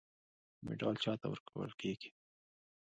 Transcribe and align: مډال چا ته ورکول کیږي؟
مډال 0.63 0.95
چا 1.03 1.13
ته 1.21 1.27
ورکول 1.31 1.69
کیږي؟ 1.81 2.09